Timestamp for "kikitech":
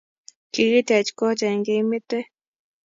0.53-1.09